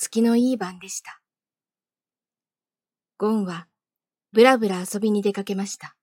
[0.00, 1.20] 月のいい晩でした。
[3.18, 3.66] ゴンは
[4.32, 5.96] ぶらぶら遊びに出かけました。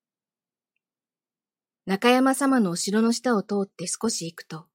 [1.86, 4.66] 中山様のお城の下を通って少し行くと、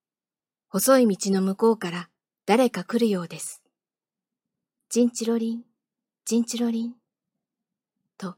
[0.71, 2.09] 細い道の向こうから
[2.47, 3.63] 誰か来るようです。
[4.89, 5.65] チンチロリン、
[6.25, 6.95] チンチロリン、
[8.17, 8.37] と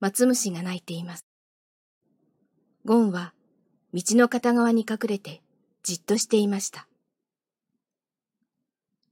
[0.00, 1.26] 松虫が鳴いています。
[2.86, 3.34] ゴンは
[3.92, 5.42] 道の片側に隠れて
[5.82, 6.88] じっとしていました。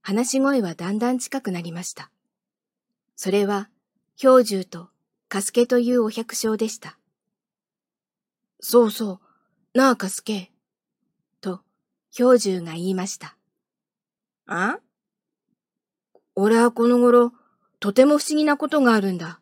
[0.02, 2.10] 話し声はだんだん近くなりました。
[3.14, 3.68] それは
[4.20, 4.88] 氷柱と
[5.28, 6.98] カスケというお百姓でした。
[8.60, 9.20] そうそ
[9.74, 10.50] う、なあカスケ。
[11.40, 11.60] と、
[12.16, 13.36] 氷柱が言いました。
[14.46, 14.78] あ？
[16.34, 17.32] 俺はこの頃、
[17.80, 19.40] とても不思議なことがあるんだ。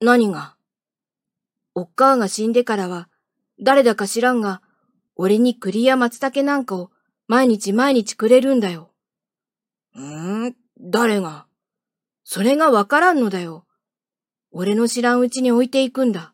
[0.00, 0.56] 何が？
[1.74, 3.08] おっかあが死んでからは、
[3.60, 4.62] 誰だか知らんが、
[5.16, 6.90] 俺に栗や松茸なんかを
[7.28, 8.90] 毎日毎日くれるんだよ。
[10.00, 11.46] ん誰が？
[12.24, 13.66] それがわからんのだよ。
[14.50, 16.32] 俺の知らんうちに置いていくんだ。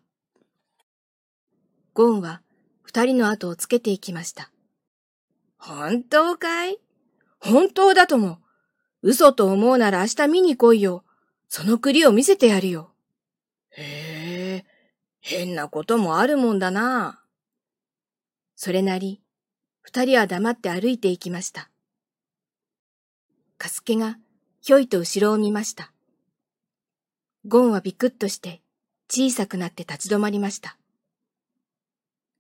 [1.93, 2.43] ゴンは
[2.83, 4.51] 二人の後をつけていきました。
[5.59, 6.79] 本当かい？
[7.39, 8.39] 本当だとも。
[9.03, 11.05] 嘘と思うなら明日見に来いよ。
[11.49, 12.93] その栗を見せてやるよ。
[13.71, 14.67] へえ、
[15.21, 17.23] 変なこともあるもんだな。
[18.57, 19.23] それなり、
[19.81, 21.70] 二人は黙って歩いていきました。
[23.61, 24.17] カスケが
[24.63, 25.93] ひょいと後ろを見ました。
[27.47, 28.63] ゴンはビクッとして
[29.11, 30.79] 小さくなって立ち止まりました。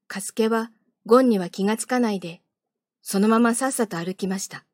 [0.08, 0.70] カスケは
[1.04, 2.40] ゴンには気がつかないで、
[3.02, 4.64] そのままさっさと歩きました。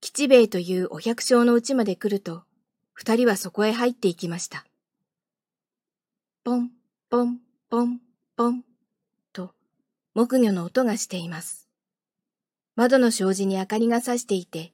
[0.00, 2.42] 吉兵衛というお百姓の家まで来ると、
[2.94, 4.66] 二人はそこへ入っていきました。
[6.42, 6.72] ポン、
[7.10, 7.38] ポン、
[7.70, 8.00] ポン、
[8.34, 8.64] ポン、
[9.32, 9.54] と、
[10.14, 11.61] 木魚の音がしています。
[12.74, 14.72] 窓の障子に明かりがさしていて、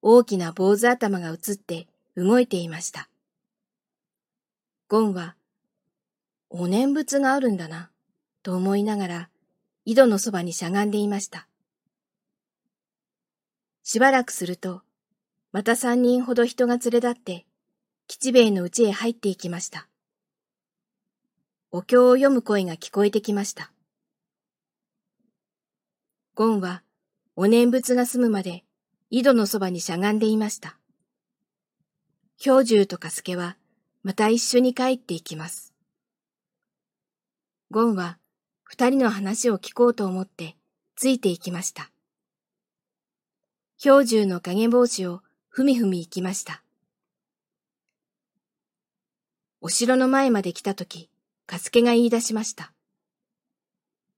[0.00, 3.08] 大きな坊主頭が映って動いていました。
[4.88, 5.36] ゴンは、
[6.50, 7.90] お念仏があるんだな、
[8.42, 9.28] と思いながら、
[9.84, 11.48] 井戸のそばにしゃがんでいました。
[13.82, 14.82] しばらくすると、
[15.50, 17.46] また三人ほど人が連れ立って、
[18.06, 19.88] 吉兵衛の家へ入っていきました。
[21.72, 23.72] お経を読む声が聞こえてきました。
[26.34, 26.82] ゴンは、
[27.34, 28.64] お念仏が済むまで、
[29.08, 30.76] 井戸のそばにしゃがんでいました。
[32.44, 33.56] 氷柱とかすけは、
[34.02, 35.72] また一緒に帰っていきます。
[37.70, 38.18] ゴンは、
[38.64, 40.56] 二人の話を聞こうと思って、
[40.94, 41.90] ついていきました。
[43.82, 46.62] 氷柱の影帽子をふみふみ行きました。
[49.62, 51.08] お城の前まで来たとき、
[51.46, 52.72] カスケが言い出しました。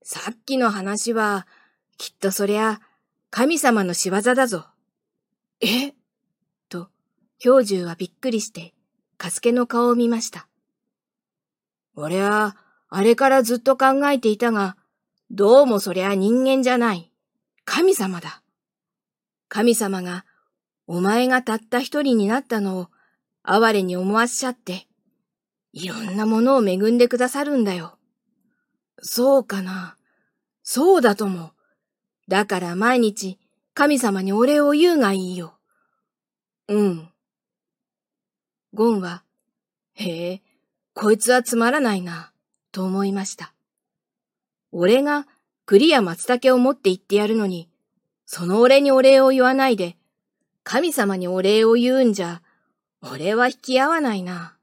[0.03, 1.47] さっきの話は、
[1.97, 2.81] きっとそりゃ、
[3.37, 4.65] 神様の仕業だぞ。
[5.61, 5.93] え？
[7.43, 8.75] 氷柱はびっくりして、
[9.19, 10.47] カスケの顔を見ました。
[11.97, 12.57] 俺は、
[12.89, 14.77] あれからずっと考えていたが、
[15.33, 17.11] どうもそりゃ人間じゃない。
[17.65, 18.41] 神様だ。
[19.49, 20.25] 神様が、
[20.87, 22.89] お前がたった一人になったのを、
[23.43, 24.87] 哀れに思わしちゃって、
[25.73, 27.99] いろんなものを恵んでくださるんだよ。
[29.01, 29.97] そうかな？
[30.63, 31.51] そうだとも。
[32.29, 33.39] だから毎日、
[33.75, 35.59] 神様にお礼を言うがいいよ。
[36.69, 37.09] うん。
[38.73, 39.25] ゴンは、
[39.93, 40.43] へえ、
[40.95, 42.33] こいつはつまらないな、
[42.73, 43.53] と思いました。
[44.73, 45.27] 俺が
[45.67, 47.69] 栗や松茸を持って行ってやるのに、
[48.27, 49.97] その俺にお礼を言わないで、
[50.63, 52.43] 神様にお礼を言うんじゃ、
[53.03, 54.57] 俺は引き合わないな。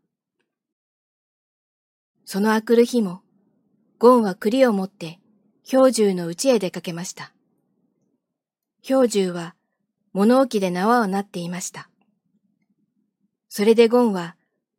[2.25, 3.21] そのあくる日も、
[3.99, 5.19] ゴンは栗を持って
[5.69, 7.31] 氷柱の家へ出かけました。
[8.87, 9.55] 氷柱は
[10.13, 11.89] 物置で縄をなっていました。
[13.47, 14.35] それでゴンは、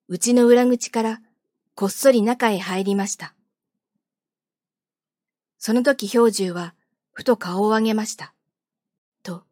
[0.09, 1.21] うちの裏口から
[1.75, 3.35] こっそり中へ入りました。
[5.59, 6.75] その時氷柱は、
[7.13, 8.35] ふと顔を上げました。
[9.23, 9.45] と、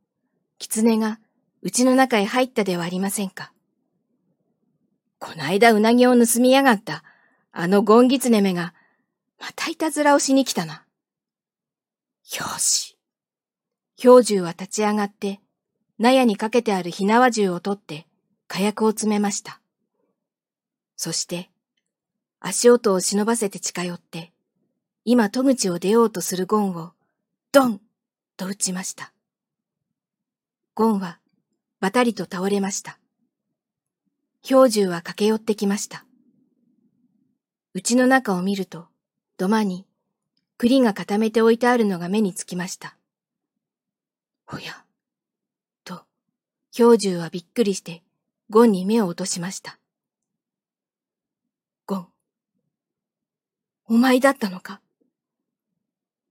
[0.58, 1.20] 狐が
[1.62, 3.52] うちの中へ入ったではありませんか。
[5.18, 7.04] こないだうなぎを盗みやがった、
[7.52, 8.74] あのゴンギツネめが、
[9.38, 10.86] またいたずらをしに来たな。
[12.38, 12.99] よし。
[14.02, 15.40] 氷柱は立ち上がって、
[15.98, 18.06] 納屋にかけてある火縄銃を取って、
[18.48, 19.60] 火薬を詰めました。
[20.96, 21.50] そして、
[22.40, 24.32] 足音を忍ばせて近寄って、
[25.04, 26.92] 今戸口を出ようとするゴンを、
[27.52, 27.80] ドン
[28.38, 29.12] と撃ちました。
[30.74, 31.18] ゴンは、
[31.80, 32.98] ばたりと倒れました。
[34.48, 36.06] 氷柱は駆け寄ってきました。
[37.74, 38.86] 家の中を見ると、
[39.36, 39.86] 土間に、
[40.56, 42.96] 栗が固めて置いてあるのが目につきました。
[44.52, 44.84] おや、
[45.84, 46.04] と、
[46.76, 48.02] 氷柱はびっくりして、
[48.48, 49.78] ゴンに目を落としました。
[51.86, 52.08] ゴン。
[53.86, 54.80] お前だったのか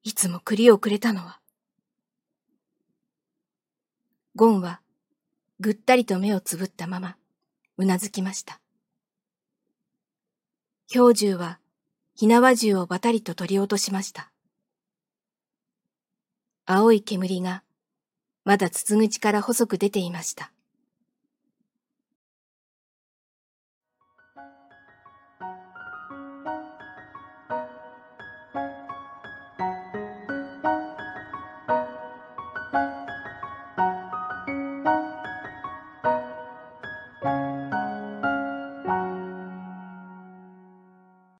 [0.03, 1.39] いつも栗をくれたのは。
[4.35, 4.81] ゴンは、
[5.61, 7.15] ぐったりと目をつぶったまま、
[7.77, 8.59] うなずきました。
[10.91, 11.59] 氷柱は、
[12.15, 14.31] 火縄銃をばたりと取り落としました。
[16.65, 17.63] 青い煙が、
[18.45, 20.51] まだ筒口から細く出ていました。